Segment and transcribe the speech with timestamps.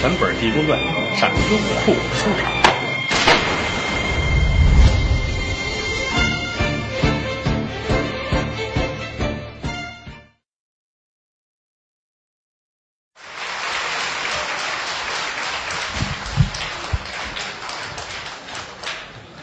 [0.00, 0.78] 全本《地宫传》
[1.18, 2.52] 上优酷收场。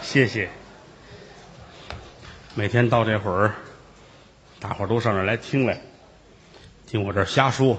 [0.01, 0.49] 谢谢。
[2.53, 3.53] 每天到这会儿，
[4.61, 5.81] 大伙儿都上这来听来，
[6.87, 7.77] 听我这瞎说。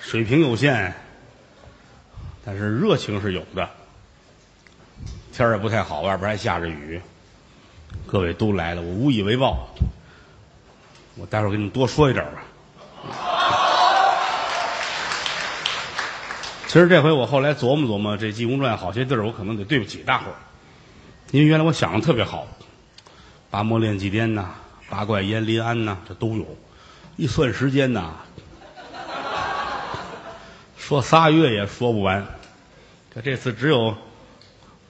[0.00, 0.92] 水平有限，
[2.44, 3.68] 但是热情是有的。
[5.32, 7.00] 天儿也不太好，外边还下着雨，
[8.06, 9.68] 各位都来了，我无以为报。
[11.14, 12.42] 我待会儿给你们多说一点吧。
[16.68, 20.36] 其实这回我后来琢磨琢磨，这《济公传》好些地儿我可能得对不起大伙儿，
[21.30, 22.46] 因为原来我想的特别好，
[23.50, 24.54] 八魔炼祭颠呐，
[24.88, 26.46] 八怪烟临安呐，这都有。
[27.16, 28.14] 一算时间呐，
[30.92, 32.22] 说仨月也说不完。
[33.14, 33.96] 可这次只有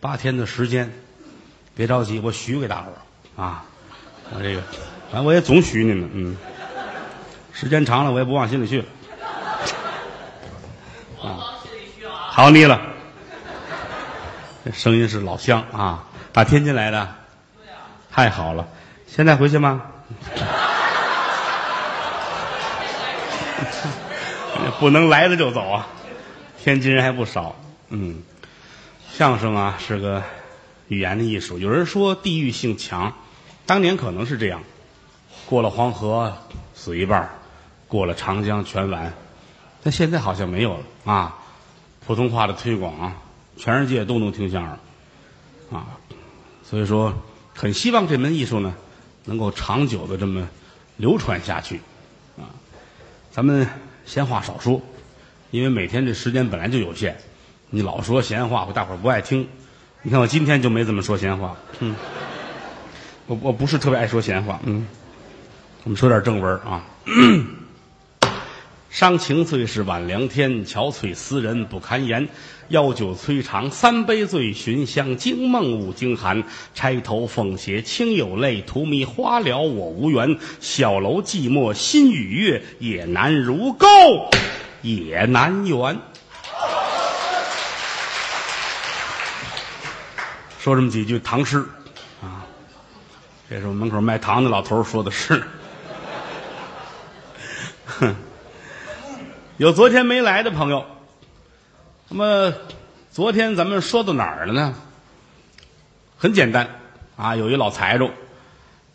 [0.00, 0.92] 八天的时间，
[1.77, 2.98] 别着急，我许给大伙儿
[3.41, 3.62] 啊，
[4.34, 4.62] 我这个，
[5.12, 6.36] 反正我也总许你们，嗯，
[7.53, 8.84] 时间长了我也不往心里去了。
[12.03, 12.80] 好你了，
[14.64, 17.14] 这声音是老乡啊，打天津来的，
[18.11, 18.67] 太好了，
[19.06, 19.83] 现在回去吗？
[24.81, 25.89] 不能来了就走啊，
[26.62, 27.56] 天津人还不少，
[27.89, 28.22] 嗯，
[29.11, 30.22] 相声啊是个
[30.89, 33.14] 语言的艺术，有人说地域性强，
[33.67, 34.62] 当年可能是这样，
[35.47, 36.36] 过了黄河
[36.75, 37.30] 死一半
[37.89, 39.12] 过了长江全完，
[39.83, 41.12] 但现在好像没有了。
[41.12, 41.39] 啊。
[42.05, 43.12] 普通话的推广，
[43.56, 44.77] 全世界都能听相声，
[45.70, 45.86] 啊，
[46.64, 47.14] 所以说
[47.55, 48.75] 很希望这门艺术呢
[49.25, 50.48] 能够长久的这么
[50.97, 51.80] 流传下去，
[52.36, 52.50] 啊，
[53.30, 53.69] 咱们
[54.05, 54.81] 闲话少说，
[55.50, 57.17] 因为每天这时间本来就有限，
[57.70, 59.48] 你老说闲话，我大伙儿不爱听。
[60.02, 61.95] 你看我今天就没怎么说闲话，嗯，
[63.27, 64.86] 我我不是特别爱说闲话，嗯，
[65.85, 66.85] 我们说点正文啊。
[68.92, 72.29] 伤情最是晚凉天，憔悴思人不堪言。
[72.69, 76.45] 邀酒摧肠三杯醉，寻香惊梦五更寒。
[76.75, 80.39] 钗头凤斜清有泪，荼蘼花了我无缘。
[80.61, 83.89] 小楼寂寞心与月，也难如钩，
[84.83, 85.98] 也难圆。
[90.61, 91.64] 说这么几句唐诗
[92.23, 92.45] 啊，
[93.48, 95.42] 这是我门口卖糖的老头说的诗。
[99.62, 100.84] 有昨天没来的朋友，
[102.08, 102.52] 那么
[103.12, 104.74] 昨天咱们说到哪儿了呢？
[106.18, 106.68] 很简单
[107.17, 108.11] 啊，有一老财主，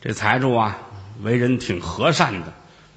[0.02, 0.78] 这财主啊
[1.24, 2.48] 为人挺和善的，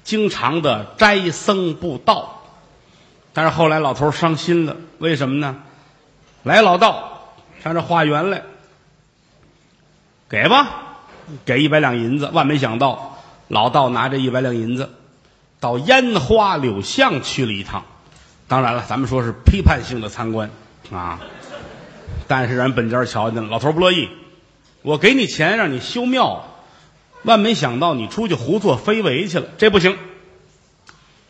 [0.03, 2.41] 经常的斋僧布道，
[3.31, 5.63] 但是后来老头伤心了，为什么呢？
[6.43, 8.41] 来老道上这化缘来，
[10.27, 10.97] 给吧，
[11.45, 14.89] 给一百两银子，万没想到老道拿着一百两银子。
[15.61, 17.85] 到烟花柳巷去了一趟，
[18.47, 20.49] 当然了，咱们说是批判性的参观
[20.91, 21.21] 啊，
[22.27, 24.09] 但是人本家瞧见了，老头不乐意，
[24.81, 26.47] 我给你钱让你修庙，
[27.21, 29.99] 万没想到你出去胡作非为去了，这不行。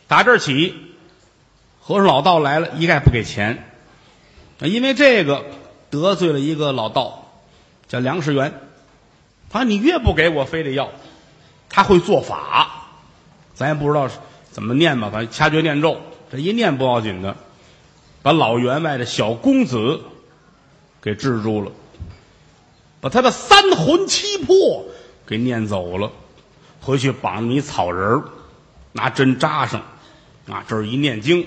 [0.08, 0.74] 打这儿起，
[1.82, 3.70] 和尚老道来了一概不给钱，
[4.60, 5.44] 因为这个
[5.90, 7.30] 得罪了一个老道，
[7.86, 8.54] 叫梁世元，
[9.50, 10.88] 他你越不给我，非得要，
[11.68, 12.81] 他会做法。
[13.62, 14.08] 咱也不知道
[14.50, 16.00] 怎么念吧，反正掐诀念咒，
[16.32, 17.36] 这一念不要紧的，
[18.20, 20.00] 把老员外的小公子
[21.00, 21.70] 给制住了，
[23.00, 24.84] 把他的三魂七魄
[25.24, 26.10] 给念走了，
[26.80, 28.20] 回去绑你草人
[28.90, 29.80] 拿针扎上，
[30.50, 31.46] 啊，这儿一念经，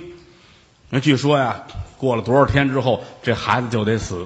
[0.89, 1.63] 那据说呀，
[1.97, 4.25] 过了多少天之后，这孩子就得死。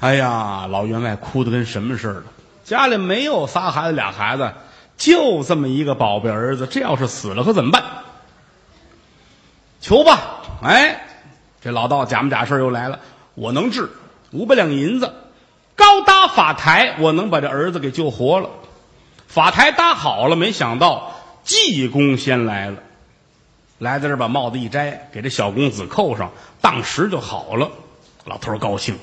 [0.00, 2.24] 哎呀，老员外哭的跟什么似的，
[2.62, 4.52] 家里没有仨孩子俩孩子。
[5.00, 7.82] 就这么一个宝贝儿子，这要是死了可怎么办？
[9.80, 10.42] 求吧！
[10.62, 11.06] 哎，
[11.62, 13.00] 这老道假模假式又来了，
[13.34, 13.90] 我能治
[14.30, 15.14] 五百两银子，
[15.74, 18.50] 高搭法台，我能把这儿子给救活了。
[19.26, 21.14] 法台搭好了，没想到
[21.44, 22.76] 济公先来了，
[23.78, 26.30] 来在这儿把帽子一摘，给这小公子扣上，
[26.60, 27.70] 当时就好了。
[28.26, 28.98] 老头高兴，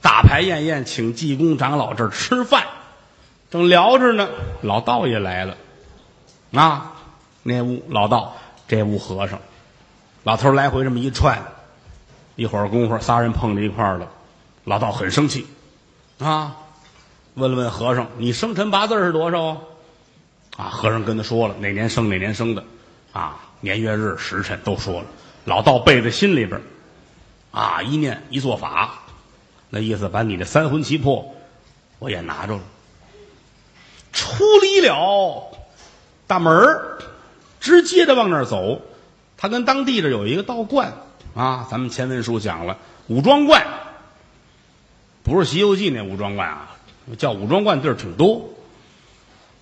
[0.00, 2.64] 大排宴宴，请济公长老这儿吃饭。
[3.50, 4.28] 正聊着呢，
[4.62, 5.56] 老道也来了，
[6.52, 6.92] 啊，
[7.42, 8.36] 那屋老道，
[8.68, 9.40] 这屋和尚，
[10.22, 11.42] 老头来回这么一串，
[12.36, 14.08] 一会儿功夫，仨人碰在一块儿了，
[14.64, 15.46] 老道很生气，
[16.18, 16.56] 啊，
[17.34, 19.60] 问了问和尚，你生辰八字是多少？
[20.56, 22.64] 啊，和尚跟他说了哪年生哪年生的，
[23.12, 25.06] 啊，年月日时辰都说了，
[25.44, 26.62] 老道背在心里边儿。
[27.50, 29.00] 啊，一念一做法，
[29.70, 31.34] 那意思把你的三魂七魄
[31.98, 32.60] 我也拿着了。
[34.12, 35.50] 出离了
[36.26, 36.98] 大门儿
[37.60, 38.80] 直接的往那儿走。
[39.36, 40.92] 他跟当地这有一个道观
[41.34, 42.76] 啊，咱们前文书讲了
[43.06, 43.66] 武庄观，
[45.22, 46.76] 不是《西游记》那武庄观啊，
[47.16, 48.50] 叫武庄观地儿挺多。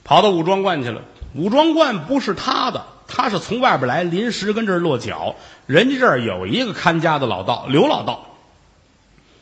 [0.02, 1.02] 跑到武庄观去了，
[1.34, 5.36] 武庄观不是他的，他是从外边来，临时跟这儿落脚。
[5.66, 8.26] 人家这儿有一个看家的老道，刘老道。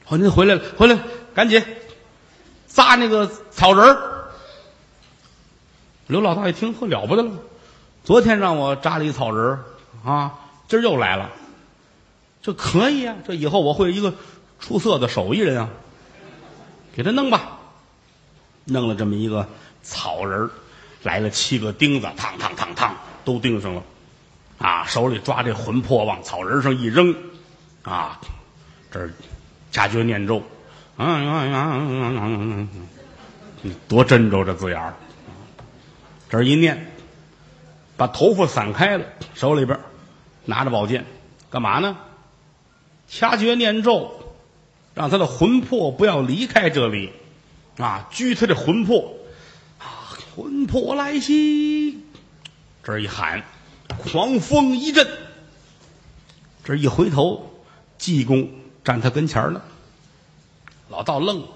[0.09, 0.99] 哦，您回来了，回来，
[1.35, 1.65] 赶紧
[2.67, 4.16] 扎那个草人儿。
[6.07, 7.31] 刘老大一听，呵，了不得了！
[8.05, 9.59] 昨天让我扎了一草人
[10.05, 10.39] 啊，
[10.69, 11.31] 今儿又来了，
[12.43, 13.17] 这可以啊！
[13.27, 14.15] 这以后我会一个
[14.61, 15.69] 出色的手艺人啊！
[16.95, 17.59] 给他弄吧，
[18.67, 19.49] 弄了这么一个
[19.83, 20.49] 草人
[21.03, 22.95] 来了七个钉子，烫烫烫烫，
[23.25, 23.83] 都钉上了。
[24.59, 27.15] 啊，手里抓这魂魄往草人上一扔，
[27.83, 28.21] 啊，
[28.93, 29.11] 这儿
[29.73, 30.41] 加诀念咒，
[30.97, 32.69] 嗯嗯嗯嗯
[33.63, 34.95] 嗯，多斟酌这字眼儿。
[36.29, 36.93] 这一念，
[37.97, 39.79] 把头发散开了，手里边
[40.45, 41.05] 拿着宝剑，
[41.51, 41.97] 干嘛呢？
[43.09, 44.35] 掐诀念咒，
[44.95, 47.13] 让他的魂魄不要离开这里，
[47.79, 49.15] 啊，拘他的魂魄，
[49.79, 52.01] 啊，魂魄来袭！
[52.83, 53.45] 这一喊，
[53.89, 55.07] 狂风一阵。
[56.65, 57.63] 这一回头，
[57.99, 58.51] 济公
[58.83, 59.65] 站他跟前儿了。
[60.89, 61.49] 老道愣了。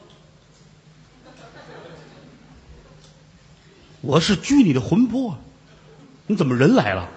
[4.02, 5.38] 我是拘你的魂魄，
[6.26, 7.08] 你怎么人来了？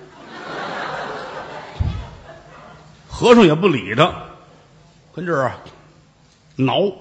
[3.07, 4.13] 和尚也不理他，
[5.13, 5.59] 跟这儿啊
[6.57, 6.91] 挠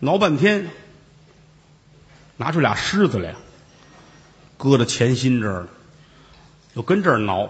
[0.00, 0.68] 挠半天，
[2.36, 3.34] 拿出俩狮子来，
[4.56, 5.68] 搁到前心这儿了，
[6.74, 7.48] 又跟这儿挠，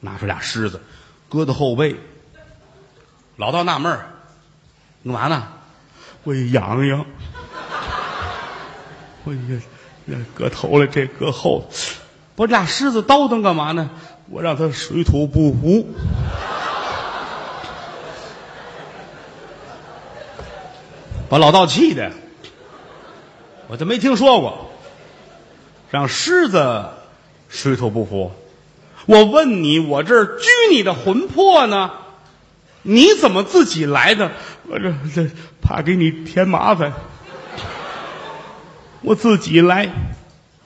[0.00, 0.80] 拿出俩狮子，
[1.28, 1.94] 搁到后背。
[3.36, 4.06] 老道纳闷儿，
[5.04, 5.46] 干嘛呢？
[6.24, 7.06] 我痒痒，
[9.24, 9.60] 我也。
[10.04, 11.68] 那搁头了，这搁后，
[12.36, 13.90] 不，这俩狮子叨腾干嘛呢？
[14.30, 15.86] 我让他水土不服，
[21.28, 22.10] 把老道气的，
[23.68, 24.70] 我就没听说过，
[25.90, 26.84] 让狮子
[27.48, 28.32] 水土不服。
[29.06, 31.90] 我问你，我这儿拘你的魂魄呢？
[32.82, 34.32] 你怎么自己来的？
[34.68, 35.30] 我这这
[35.60, 36.92] 怕给你添麻烦。
[39.04, 39.92] 我自己来，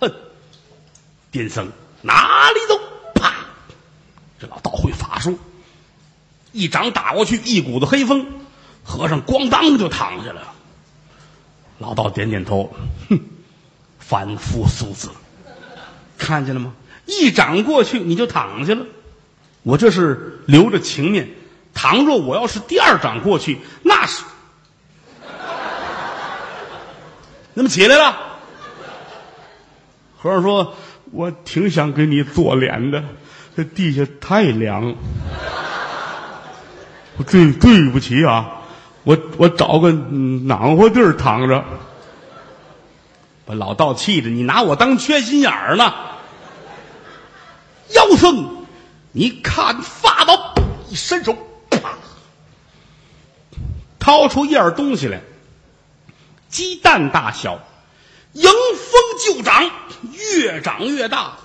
[0.01, 0.13] 哼！
[1.33, 2.81] 癫僧哪里走？
[3.15, 3.35] 啪！
[4.39, 5.37] 这老道会法术，
[6.53, 8.27] 一掌打过去，一股子黑风，
[8.85, 10.55] 和尚咣当就躺下了。
[11.79, 12.73] 老道点点头，
[13.11, 13.19] 哼，
[13.99, 15.11] 凡夫俗子，
[16.17, 16.73] 看见了吗？
[17.07, 18.87] 一掌过去你就躺下了。
[19.65, 21.29] 我这是留着情面，
[21.75, 24.23] 倘若我要是第二掌过去，那是，
[27.55, 28.28] 那么起来了。
[30.21, 30.75] 和尚说
[31.13, 33.05] ：“我挺想给你做脸的，
[33.57, 34.97] 这地下太凉。
[37.31, 38.63] 对，对不起啊，
[39.05, 41.65] 我我找个暖和地儿躺着。
[43.47, 45.95] 把老道气的，你拿我当缺心眼儿呢？
[47.95, 48.67] 妖僧，
[49.13, 50.55] 你看法宝！
[50.91, 51.35] 一伸手，
[51.71, 51.93] 啪，
[53.99, 55.21] 掏出一样东西来，
[56.49, 57.61] 鸡蛋大小。”
[58.33, 59.71] 迎风就长，
[60.13, 61.39] 越长越大。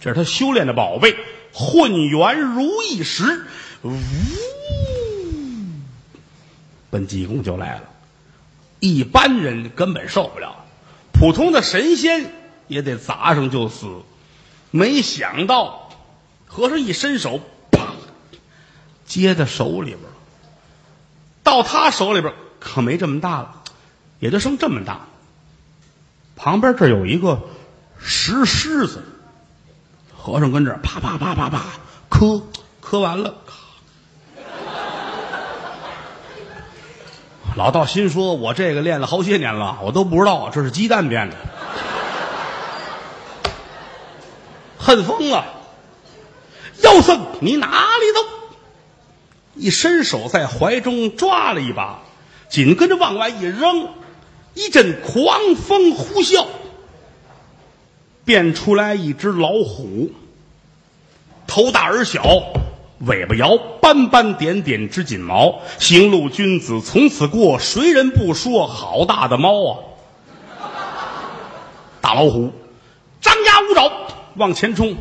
[0.00, 1.16] 这是他修炼的宝贝，
[1.52, 3.44] 混元如意石。
[3.82, 3.96] 呜，
[6.90, 7.82] 奔济公就来了。
[8.80, 10.64] 一般人根本受不了，
[11.12, 12.32] 普通的神仙
[12.68, 14.02] 也得砸上就死。
[14.70, 15.90] 没想到，
[16.46, 17.40] 和尚一伸手，
[17.70, 17.94] 啪，
[19.06, 20.00] 接在手里边
[21.42, 23.62] 到他手里边可没这么大了，
[24.20, 25.06] 也就剩这么大。
[26.36, 27.40] 旁边这有一个
[27.98, 29.02] 石狮子，
[30.16, 31.62] 和尚跟这啪啪啪啪啪
[32.08, 32.42] 磕
[32.80, 33.34] 磕完了，
[37.56, 41.36] 老道心说：“我这个练了好些年了，我都不知道这是鸡蛋变的，
[44.78, 45.44] 恨疯了！
[46.82, 48.20] 妖僧，你哪里走？”
[49.54, 52.00] 一伸手在怀中抓了一把，
[52.48, 53.88] 紧跟着往外一扔。
[54.54, 56.46] 一阵狂风呼啸，
[58.24, 60.10] 变出来一只老虎，
[61.46, 62.22] 头大耳小，
[63.00, 69.78] 尾巴摇，斑斑点点之锦毛，行路君子从此过，谁人不说好大的猫啊？
[72.00, 72.52] 大老虎
[73.20, 73.90] 张牙舞爪
[74.36, 74.96] 往前冲，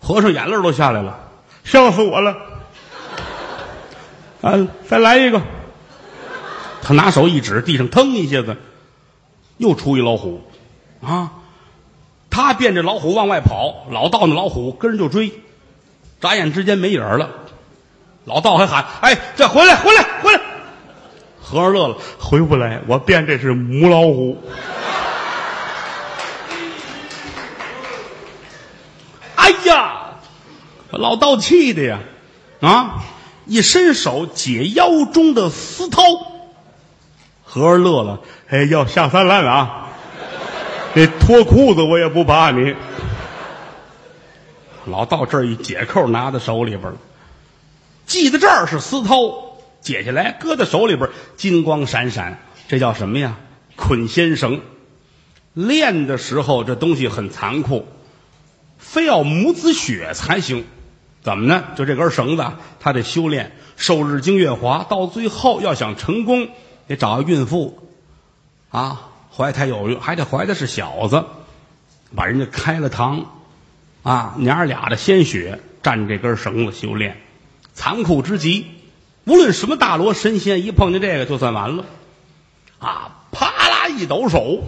[0.00, 1.28] 和尚眼泪都下来了，
[1.64, 2.36] 笑死我了！
[4.40, 5.42] 啊，再来一个。
[6.90, 8.56] 他拿手一指，地上腾一下子，
[9.58, 10.42] 又出一老虎，
[11.00, 11.30] 啊！
[12.30, 15.32] 他变着老虎往外跑，老道那老虎跟着就追，
[16.20, 17.30] 眨眼之间没影儿了。
[18.24, 20.40] 老道还喊：“哎，这回来，回来，回来！”
[21.40, 24.42] 和尚乐了，回不来，我变这是母老虎。
[29.36, 30.18] 哎呀，
[30.90, 32.00] 老道气的呀，
[32.60, 33.04] 啊！
[33.46, 36.29] 一伸手解腰中的丝绦。
[37.52, 39.88] 和尚乐了，哎，要下三滥了啊！
[40.94, 42.76] 这脱裤子我也不怕你。
[44.86, 46.98] 老道这儿一解扣，拿在手里边了，
[48.06, 49.34] 系在这儿是丝绦，
[49.80, 52.38] 解下来搁在手里边，金光闪闪，
[52.68, 53.36] 这叫什么呀？
[53.74, 54.60] 捆仙绳。
[55.52, 57.84] 练的时候这东西很残酷，
[58.78, 60.64] 非要母子血才行。
[61.24, 61.64] 怎么呢？
[61.74, 62.44] 就这根绳子，
[62.78, 66.48] 他得修炼，受日精月华，到最后要想成功。
[66.90, 67.78] 得找个孕妇，
[68.68, 71.24] 啊，怀胎有孕，还得怀的是小子，
[72.16, 73.26] 把人家开了膛，
[74.02, 77.16] 啊，娘俩的鲜血蘸这根绳子修炼，
[77.74, 78.66] 残酷之极。
[79.24, 81.84] 无论什么大罗神仙，一碰见这个就算完了，
[82.80, 84.64] 啊，啪啦一抖手，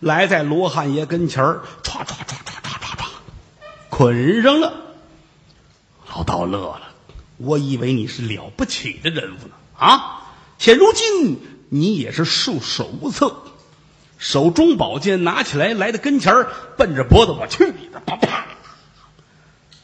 [0.00, 3.06] 来在罗汉爷跟前儿，唰唰唰唰唰唰唰，
[3.88, 4.72] 捆上了。
[6.12, 6.88] 老道乐了，
[7.36, 10.22] 我以为你是了不起的人物呢，啊。
[10.58, 13.34] 现如今你也是束手无策，
[14.18, 16.46] 手中宝剑拿起来，来到跟前，
[16.76, 18.46] 奔着脖子我去你的，啪啪，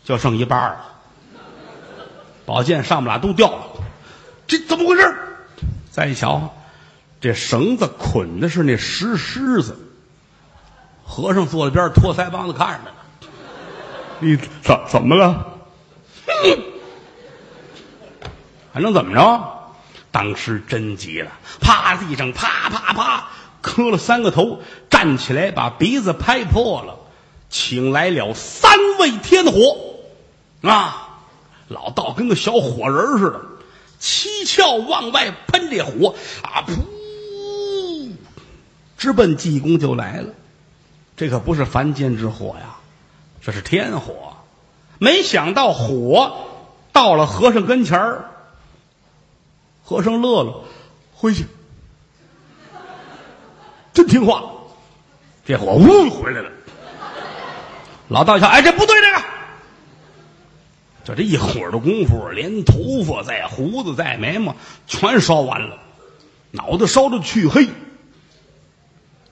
[0.05, 0.87] 就剩一半了，
[2.47, 3.67] 宝剑上面俩都掉了，
[4.47, 5.14] 这怎么回事？
[5.91, 6.55] 再一瞧，
[7.21, 9.76] 这绳子捆的是那石狮子。
[11.05, 12.97] 和尚坐在边托腮帮子看着呢，
[14.21, 15.59] 你怎怎么了？
[18.73, 19.62] 还能怎么着？
[20.12, 23.28] 当时真急了，趴地上啪啪啪
[23.62, 26.99] 磕了三个头，站起来把鼻子拍破了，
[27.49, 29.78] 请来了三位天火
[30.61, 31.09] 啊！
[31.69, 33.40] 老道跟个小火人似的，
[33.99, 38.11] 七窍往外喷这火啊，噗，
[38.99, 40.35] 直奔济公就来了。
[41.16, 42.76] 这可不是凡间之火呀，
[43.40, 44.35] 这是天火。
[44.99, 46.37] 没想到火
[46.92, 48.28] 到了和尚跟前儿。
[49.85, 50.65] 和尚乐了，
[51.15, 51.45] 回去，
[53.93, 54.45] 真听话。
[55.45, 56.51] 这火呜回来了。
[58.09, 59.23] 老道一瞧，哎，这不对，这个，
[61.05, 64.55] 就这一会儿的功夫，连头发在、胡子在、眉毛
[64.87, 65.79] 全烧完了，
[66.53, 67.69] 脑袋烧的黢黑，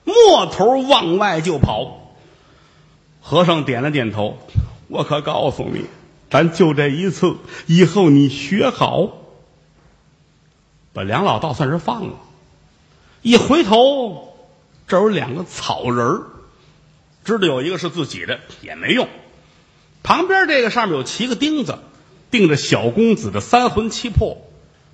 [0.03, 2.13] 摸头往外就跑。
[3.21, 4.37] 和尚点了点头，
[4.89, 5.85] 我可告诉你，
[6.29, 9.20] 咱就这一次，以后你学好。
[10.93, 12.13] 把梁老道算是放了，
[13.21, 14.35] 一回头，
[14.87, 16.21] 这有两个草人儿，
[17.23, 19.07] 知道有一个是自己的也没用。
[20.03, 21.77] 旁边这个上面有七个钉子，
[22.29, 24.37] 钉着小公子的三魂七魄，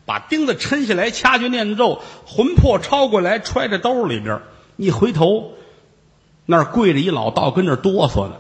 [0.05, 4.41] 把钉子抻下来，掐诀念咒，魂魄抄过来，揣在兜里边。
[4.75, 5.53] 一回头，
[6.45, 8.35] 那儿跪着一老道，跟那哆嗦呢。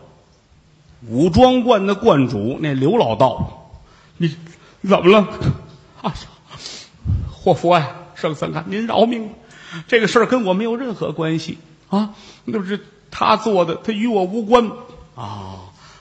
[1.09, 3.71] 武装观的观主那刘老道，
[4.17, 4.35] 你
[4.83, 5.27] 怎么了？
[6.03, 6.13] 啊！
[7.47, 9.29] 活佛呀，圣僧啊，您饶命！
[9.87, 12.13] 这个事儿跟我没有任何关系啊，
[12.43, 12.77] 那不是
[13.09, 14.69] 他做的，他与我无关
[15.15, 15.59] 啊，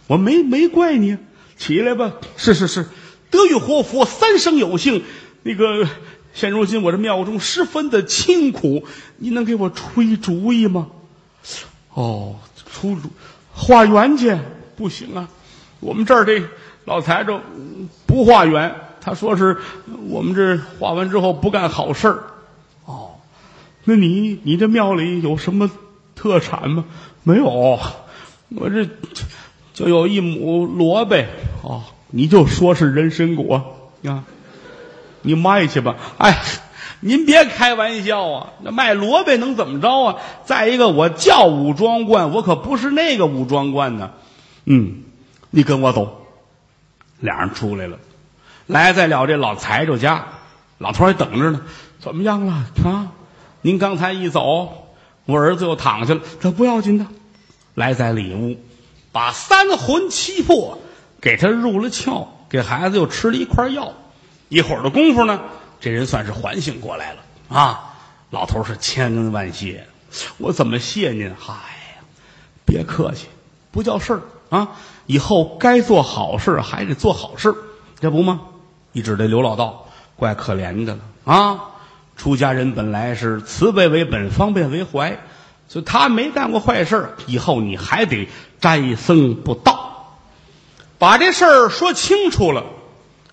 [0.09, 1.17] 我没没怪你，
[1.57, 2.15] 起来吧。
[2.37, 2.89] 是是是，
[3.31, 5.05] 得遇活佛，三生有幸。
[5.45, 5.87] 那个
[6.35, 8.85] 现如今我这庙中十分的清苦，
[9.19, 10.89] 你能给我出一主意吗？
[11.95, 12.41] 哦，
[12.73, 13.11] 出主
[13.55, 14.37] 化缘去
[14.75, 15.29] 不行啊，
[15.79, 16.43] 我们这儿这
[16.87, 17.39] 老财主
[18.05, 18.75] 不化缘。
[19.07, 19.59] 他说是
[20.09, 22.25] 我们这画完之后不干好事儿，
[22.87, 23.11] 哦，
[23.85, 25.71] 那你你这庙里有什么
[26.17, 26.85] 特产吗？
[27.23, 27.79] 没有，
[28.49, 28.89] 我这
[29.73, 31.25] 就有一亩萝卜，
[31.63, 34.25] 哦，你就说是人参果啊，
[35.23, 35.95] 你卖去吧。
[36.19, 36.43] 哎，
[36.99, 40.17] 您别开玩笑啊，那卖萝卜能怎么着啊？
[40.45, 44.11] 再一个，我叫武装观，我可不是那个武装观呢。
[44.65, 45.05] 嗯，
[45.51, 46.27] 你跟我走，
[47.21, 47.99] 俩人出来了。
[48.67, 50.27] 来在了这老财主家，
[50.79, 51.61] 老头还等着呢。
[52.01, 52.53] 怎么样了
[52.85, 53.13] 啊？
[53.63, 54.89] 您刚才一走，
[55.25, 56.21] 我儿子又躺下了。
[56.41, 57.07] 这不要紧的。
[57.75, 58.59] 来在里屋，
[59.13, 60.79] 把三魂七魄
[61.21, 63.93] 给他入了窍，给孩子又吃了一块药。
[64.49, 65.41] 一会儿的功夫呢，
[65.81, 67.19] 这人算是缓醒过来了
[67.49, 67.95] 啊！
[68.31, 69.87] 老头是千恩万谢，
[70.39, 71.35] 我怎么谢您？
[71.39, 72.05] 嗨呀，
[72.65, 73.27] 别客气，
[73.73, 74.77] 不叫事儿啊！
[75.07, 77.55] 以后该做好事还得做好事，
[78.01, 78.41] 这不吗？
[78.97, 81.01] 一指这刘老道，怪可怜的了
[81.31, 81.61] 啊！
[82.17, 85.19] 出家人本来是慈悲为本，方便为怀，
[85.69, 88.27] 所以他没干过坏事以后你还得
[88.59, 90.17] 斋僧不道，
[90.97, 92.65] 把这事儿说清楚了。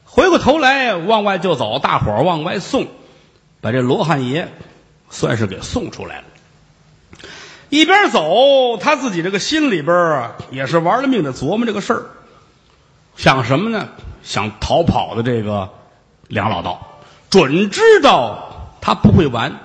[0.03, 2.87] 回过头来往外就走，大伙儿往外送，
[3.61, 4.51] 把这罗汉爷
[5.09, 6.23] 算是给送出来了。
[7.69, 12.03] 一边走，他自己这个心里边啊，也是玩了命的琢磨这个事儿，
[13.15, 13.87] 想什么呢？
[14.23, 15.69] 想逃跑的这个
[16.27, 16.99] 梁老道，
[17.29, 19.59] 准知道他不会完，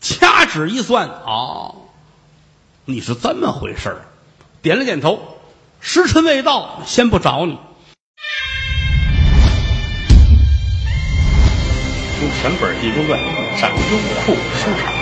[0.00, 1.74] 掐指一算，哦，
[2.84, 3.96] 你是这么回事儿，
[4.62, 5.38] 点了点头，
[5.80, 7.58] 时辰未到，先不找你。
[12.20, 13.18] 用全本《地中传》
[13.58, 13.76] 上优
[14.24, 14.93] 酷收看。